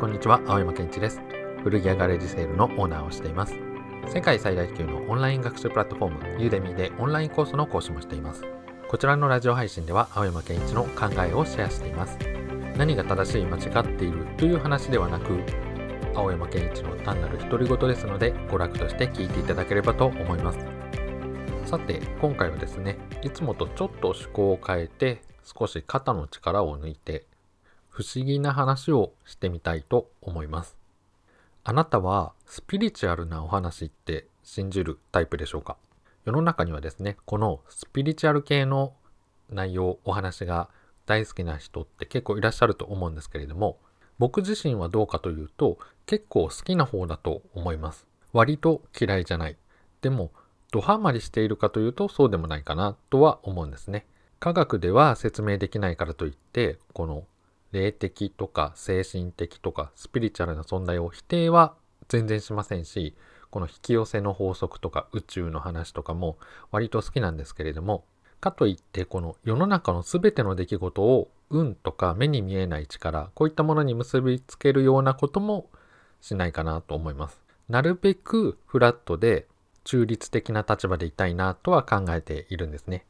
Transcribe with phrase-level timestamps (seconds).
[0.00, 1.20] こんにちは青山健一です。
[1.62, 3.54] 古着屋ガレージセールのオーナーをしています。
[4.08, 8.42] 世界最大級のオンライン学習プラットフォームユーデミーでオンラインコースの講師もしています。
[8.88, 12.16] こちらのラジオ配信では青山健一の考えをシェアしています。
[12.78, 15.38] 何が正しい間違っているという話ではなく
[16.14, 20.60] 青山健一の単なる独り言ですので娯楽として聞いていただければと思います。
[21.66, 27.26] さて今回はですねいつもとちょっと趣向を変えて少し肩の力を抜いて
[27.90, 30.76] 不思議な話をしてみたいと思います。
[31.62, 35.76] あなたはスピリチュアルなお話って信じるタイプでしょうか？
[36.24, 38.94] 世の中にはですねこのスピリチュアル系の
[39.50, 40.68] 内容お話が
[41.06, 43.78] 大好きな人って結構いらっしゃると思うんですけれども
[44.18, 48.06] 僕自身はどうかというと結構好きな方だと思います。
[48.32, 49.56] 割と嫌いじゃない。
[50.02, 50.30] でも
[50.72, 54.06] ドハマりしているかというとそうでもないかなとは思うんですね。
[54.38, 57.24] 科学では説明できないからといってこの
[57.72, 61.74] 霊的とか精神的とかスピリチュアルな存在を否定は
[62.08, 63.14] 全然しませんし
[63.50, 66.38] この引き寄せの法則とか宇宙の話とかも
[66.70, 68.04] 割と好きなんですけれども
[68.40, 75.68] かといってこの世の中の全ての出来事を運とか目に見えない力こういったものに結びつけるようなことも
[76.20, 77.40] しないかなと思います。
[77.68, 79.46] なるべくフラットで
[79.84, 83.04] 中立的な立場でいたいなとは考えているんですね。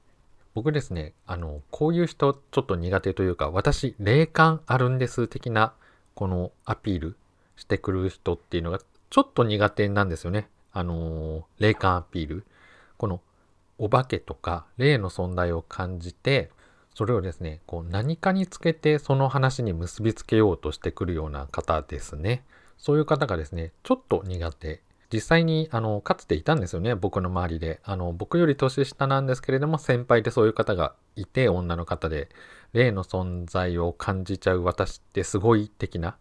[0.55, 5.75] 僕ですね、あの、こういう人ちょっと苦手というか、私、霊感あるんです的な、
[6.15, 7.17] このアピール
[7.57, 10.49] してくる人っていうのがちょっと苦手なんですよね。
[10.73, 12.45] あの、霊感アピール。
[12.97, 13.21] この、
[13.79, 16.51] お化けとか霊の存在を感じて、
[16.95, 22.45] それをですね、こう何かにつけてその話に結びつけようとしてくるような方ですね。
[22.77, 24.83] そういう方がですね、ちょっと苦手
[25.13, 27.81] 実際にあのかつていたんですよね僕の周りで。
[27.85, 32.29] あの僕より年下なんですけれども先輩でそういう方がいて女の方で。
[32.73, 36.17] 霊の存在を感じちゃう私ってすごい的な。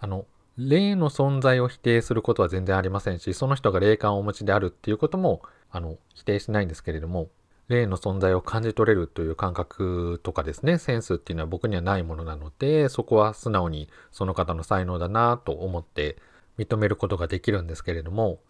[0.00, 0.26] あの
[0.58, 7.28] 霊の存在を否定することは全然ありませんしその人が霊感をお持ちであるっていうこともあの否定しないんですけれども
[7.68, 16.16] 霊の存在を感じ取れるという感覚とかですねセンスっていうのは僕にはないものなのでそこは素直にその方の才能だなと思って
[16.62, 18.40] 認めることができるんですけれども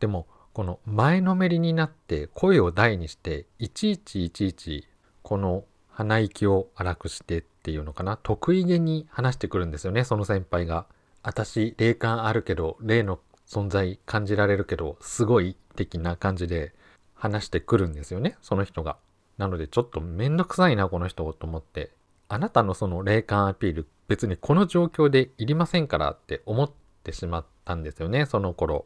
[0.00, 4.88] でもこの前のめりになって声を大にしていちいちいちいち
[5.22, 10.86] この鼻息を荒くしてっていうのかな得意げに話してくるんですよねその先輩が。
[11.22, 16.72] 私霊感あるけど霊の存在感じられるけどすごい的な感じで
[17.14, 18.96] 話してくるんですよねその人が。
[19.36, 21.90] なのでちょっとめんどくさいなこの人と思って
[22.28, 26.74] あなたのその霊感アピール別にこの状況でいりませんからって思って
[27.08, 28.84] ってしまったんですよね、その頃。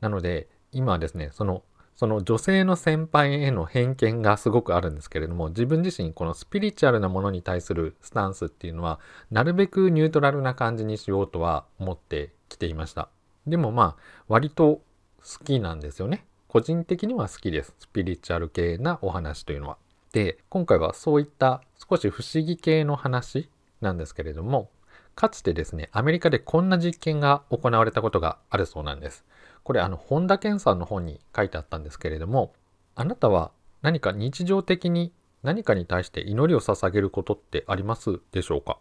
[0.00, 1.64] なので、今はですね、その、
[1.96, 9.00] その女性の先輩への偏見がすごくあるんですけれども、自分自身このスピリチュアルなものに対するスタンスっていうのは、
[9.30, 13.08] なるべくニュートラルな感じにしようとは思ってきていました。
[13.46, 14.82] でもまあ、割と
[15.22, 16.26] 好きなんですよね。
[16.48, 17.74] 個人的には好きです。
[17.78, 19.78] スピリチュアル系なお話というのは。
[20.12, 23.50] で、今回はそういった少し不思議系の話
[23.80, 24.70] なんですけれども、
[25.16, 29.24] かつてですね、アメリカでこんな実験が行われたことがあるそうなんです。
[29.64, 32.52] これ、あの、本田健さんの本に書いてあったんですけれども、
[32.94, 33.50] あなたは
[33.80, 35.12] 何か日常的に
[35.42, 38.78] 何かに対して祈りを捧げることってありますでしょうか？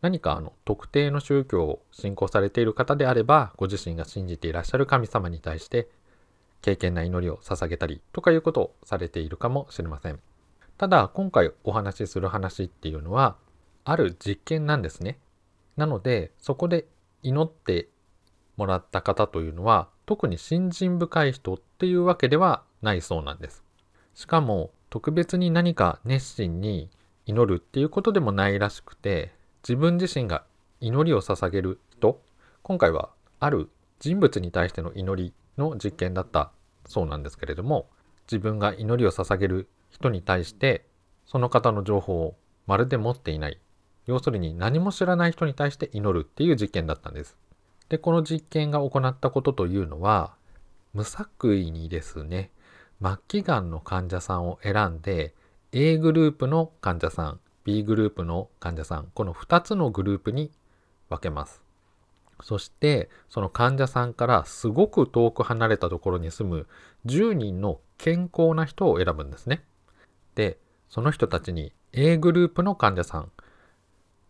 [0.00, 5.88] 何かあの特定の宗教を信仰されている方であれば、ご自身が信じていらっしゃる神様に対して
[6.62, 10.18] 敬虔な祈りを捧げたりとかいうことをされているかもしれません。
[10.78, 13.36] ただ、今回お話しする話っていうのは、
[13.84, 15.18] ある実験なんですね。
[15.80, 16.84] なのでそこで
[17.22, 17.88] 祈って
[18.58, 23.64] もらった方というのは特に信心深い人っていうわけではないそうなんです。
[24.14, 26.90] しかも特別に何か熱心に
[27.24, 29.32] 祈るっていうことでもないらしくて
[29.62, 30.44] 自分自身が
[30.80, 32.20] 祈りを捧げる人
[32.62, 33.08] 今回は
[33.38, 33.70] ある
[34.00, 36.50] 人物に対しての祈りの実験だった
[36.86, 37.88] そうなんですけれども
[38.30, 40.84] 自分が祈りを捧げる人に対して
[41.24, 43.58] その方の情報をまるで持っていない
[44.06, 47.36] 要するに何も知らない人に対して祈るっていう実験だったんです。
[47.88, 50.34] で、この実験が行ったことというのは、
[50.94, 52.50] 無作為にですね、
[53.02, 55.34] 末期がんの患者さんを選んで、
[55.72, 60.50] A グループの患者さん、B グループの患者さん、この2つのグループに
[61.08, 61.62] 分けます。
[62.42, 66.66] そして、その患者さんからすごく遠く離れたところに住む
[67.06, 69.62] 10人の健康な人を選ぶんですね。
[70.34, 70.58] で、
[70.88, 73.30] その人たちに A グループの患者さん、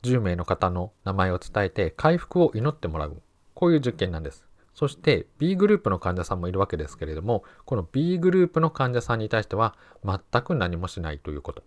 [0.02, 3.23] 10名の方の名前を伝えて回復を祈ってもらう。
[3.55, 4.47] こういう実験なんです。
[4.75, 11.62] そして B グループの患者さんもいるわけですけれども、この B グループの患者さんに対しては全く何もしないということ。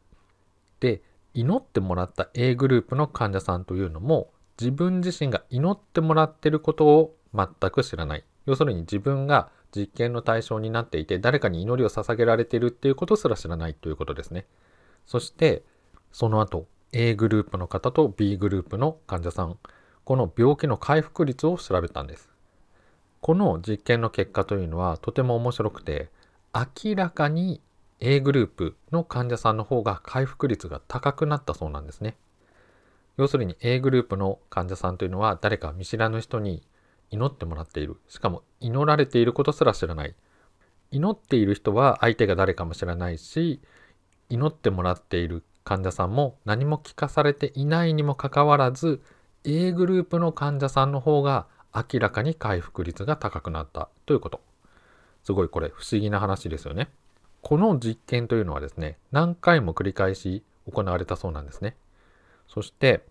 [0.79, 1.01] で、
[1.33, 14.45] 祈ってもらった A グループの患者さんというのも自分自身が祈ってもらってることを全く知らない要するに自分が実験の対象になっていて誰かに祈りを捧げられているっていうことすら知らないということですね
[15.07, 15.63] そして
[16.11, 19.57] その後 A グループの方と B グループの患者さん。
[20.03, 22.29] この病気の回復率を調べたんです。
[23.19, 26.09] この実験の結果というのはとても面白くて
[26.53, 27.61] 明らかに
[27.99, 32.15] A グループの患者さんの方が回復率が高くなったそうなんですね。
[33.17, 36.61] 要するに A グループの患者さんというのは誰か見知らぬ人に
[37.09, 37.97] 祈ってもらっている。
[38.07, 40.13] しかも祈られていることすら知らない。
[40.91, 43.61] 祈っている人は相手が誰かも知らないし
[44.29, 49.01] 祈ってもらっている患者さんも何も聞かされていないにもかかわらず
[49.43, 54.41] A グループの患者さんの方が明らかに回復率が高くなったということ。
[55.23, 56.89] すごいこれ不思議な話ですよね。
[57.41, 61.75] この実験というのはですね何回も繰り返し行われたそうなんですね。
[62.47, 63.05] そして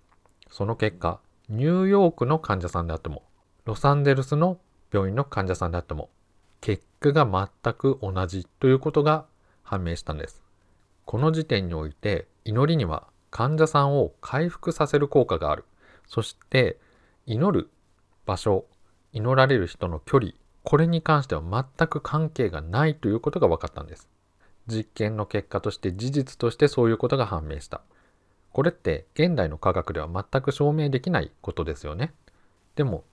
[0.50, 3.22] その結果ニューヨークの患者さんであっても
[3.64, 4.58] ロサンゼルスの
[4.92, 6.10] 病院の患者さんであっても
[6.60, 9.26] 結果が全く同じということが
[9.62, 10.41] 判明したんです。
[11.04, 15.64] この時点において祈りには患者さんを回復させる効果がある。
[16.06, 16.78] そして
[17.26, 17.70] 祈る
[18.26, 18.66] 場所
[19.12, 20.32] 祈られる人の距離
[20.64, 24.08] これに関しては全く関係がないということが分かったんです。
[24.68, 27.80] 実験の結果として事実としてそういうことが判明した。
[28.52, 32.12] これって現代の科学では全く証明できないことですよね。
[32.76, 33.04] でも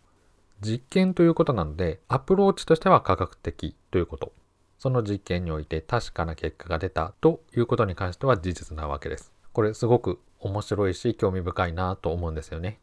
[0.61, 4.31] 実験ということなのでアプローチとしては科学的ということ。
[4.79, 9.33] その実験において確かな結果が出たということに関しては事実なわけです。
[9.51, 12.79] これすごく面白いし興味深いなと思うんですよね。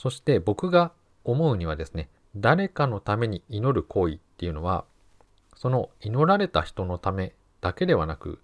[0.00, 0.92] そして僕が
[1.24, 4.86] 思うにはですね誰かのために祈る行為っていうのは
[5.54, 8.38] その祈られた人のためだけではなく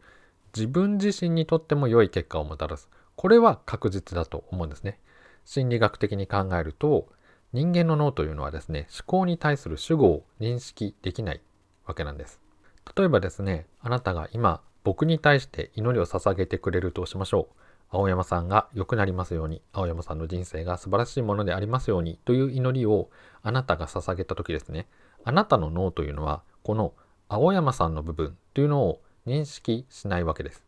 [0.54, 2.90] 自分自身にとっても良い結果をもたらす。
[3.14, 5.00] これは確実だと思うんですね。
[5.46, 7.08] 心理学的に考えると
[7.54, 11.40] 人間の脳というのはですね思考に対する主語を認識できない
[11.86, 12.45] わけなんです。
[12.94, 17.54] 例えばですねあなたが今僕に対して祈りを捧げてくれるとしましょう。
[17.88, 23.10] 青山さんが良くなりますように青山さんの人生が素晴らしいものでありますようにという祈りを
[23.42, 24.86] あなたが捧げた時ですね。
[25.24, 26.94] あなたの脳というのはこの
[27.28, 30.64] 青山さんの部分というのを認識しないわけです。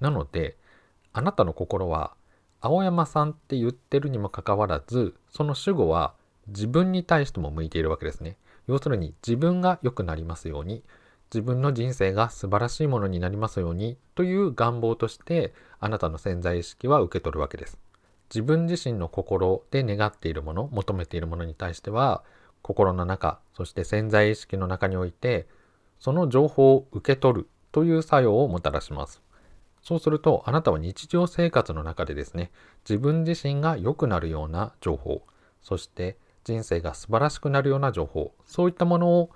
[0.00, 0.56] なので
[1.12, 2.14] あなたの心は
[2.60, 6.14] 青山さんって言ってるにもかかわらずその主語は
[6.48, 8.36] 自分に対しても向いているわけですね。
[8.66, 10.82] 要するに自分が良くなりますように
[11.32, 17.78] 自分の人生が素晴らしいものになりますようにという願望としてあなたの潜在意識は受け取るわけです。
[18.30, 22.24] 自分自身の心で願っているもの求めているものに対しては
[22.62, 25.46] 心の中そして潜在意識の中において
[26.00, 29.22] その情報を受け取るという作用をもたらします。
[29.82, 32.50] そうするとあなたは日常生活の中でですね
[32.88, 35.22] 自分自身が良くなるような情報
[35.62, 39.30] そして人生が素晴らしくなるような情報そういったものを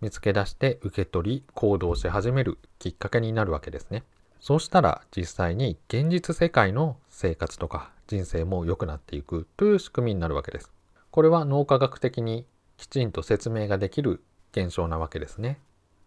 [0.00, 4.04] 見つけ出して受け取り行動し始めるきっかけになるわけですね。
[4.40, 10.72] そうしたら実際に現実世界の生活とか人生も良くなっていくという仕組みになるわけです。
[11.10, 12.46] これは脳科学的に
[12.76, 14.22] きちんと説明ができる
[14.52, 15.58] 現象なわけですね。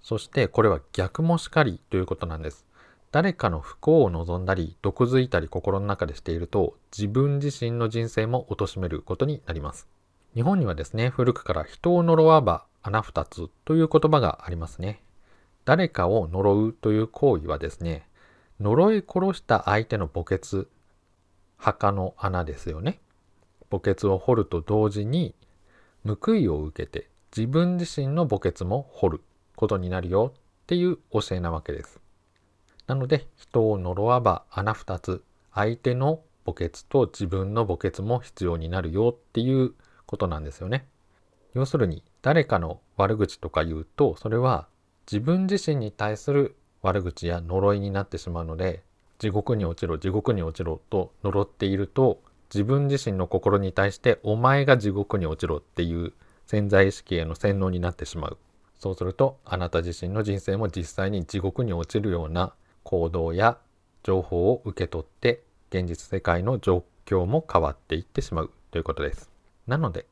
[0.02, 2.66] そしてこれは逆もしかりということなんです。
[3.12, 9.88] 誰かの不幸を望んだり毒づいたり心の中でしていると自分自身の人生も貶めることになります。
[10.34, 15.02] 日本にはですね古くから人を呪わば穴二つという言葉がありますね。
[15.66, 18.08] 誰かを呪うという行為はですね
[18.60, 20.66] 呪い殺した相手の墓穴
[21.58, 23.00] 墓の穴ですよね。
[23.70, 25.36] 墓穴を掘ると同時に
[26.06, 29.22] 報いを受けて自分自身の墓穴も掘る
[29.56, 32.00] ことになるよっていう教えなわけです。
[32.88, 35.24] なので人を呪わば穴二つ
[35.54, 39.74] 相手の墓穴と自分の墓穴も必要になるよっていう
[40.06, 40.88] ことなんですよね。
[41.54, 44.68] 要するに誰かの悪口とか言うとそれは
[45.12, 48.84] 自分自身に対する悪口や呪いになってしまうので
[49.20, 52.22] 地獄に落ちろ地獄に落ちろと呪っていると
[52.54, 56.14] 自分自身の心に対してお前が地獄に落ちろっていう
[56.46, 58.38] 潜在意識への洗脳になってしまう
[58.78, 63.58] そうするとあなた自身の人生も実際に地獄に落ちるような行動や
[64.04, 69.30] 情報を受け取って現実世界の状況も変わっていってしまうということです。
[69.68, 70.06] なので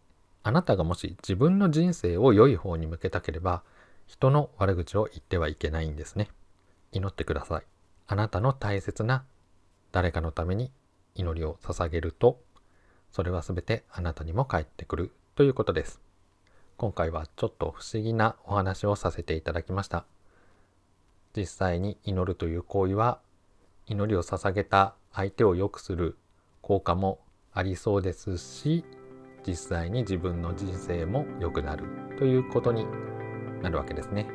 [0.49, 3.61] あなたがもし自分の人生を良い方に向けたければ
[4.07, 6.27] 人の悪口を言ってはいけないんですね。
[6.91, 7.63] 祈ってください。
[8.07, 9.25] あなたの大切な
[9.91, 10.71] 誰かのために
[11.13, 12.41] 祈りを捧げると
[13.11, 16.01] それは全てあなたにも返ってくるということです。
[16.77, 20.05] 今回はちょっと不思議なお話をさせていただきました。
[21.37, 23.19] 実際に祈るという行為は
[23.85, 26.17] 祈りを捧げた相手を良くする
[26.63, 27.19] 効果も
[27.53, 28.83] ありそうですし
[29.49, 31.83] 実際に自分の人生も良くなる
[32.19, 32.85] ということに
[33.63, 34.27] なるわけですね。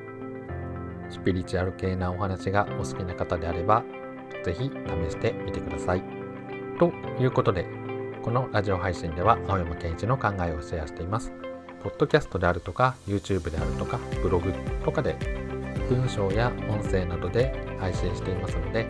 [1.08, 3.84] スピリチュアル系なお話がお好きな方であれば
[4.44, 6.02] 是非試してみてください。
[6.80, 7.64] ということで
[8.22, 11.32] このラジオ配信では青山健一の考えをシェアしています。
[11.84, 14.52] ポッドキャストであるとか YouTube であるとかブログ
[14.84, 15.14] とかで
[15.88, 18.88] 文章や音声などで配信していますので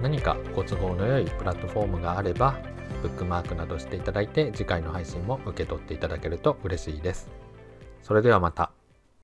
[0.00, 2.60] 何かご都合の良いプラットフォームがあれば
[3.04, 7.28] ブックマークなどしていただいて次回の配信も受け取っていただけると嬉しいです。
[8.02, 8.83] それではまた。